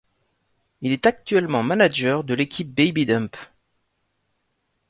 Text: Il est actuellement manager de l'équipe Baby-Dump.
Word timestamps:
Il 0.81 0.93
est 0.93 1.05
actuellement 1.05 1.61
manager 1.61 2.23
de 2.23 2.33
l'équipe 2.33 2.73
Baby-Dump. 2.73 3.37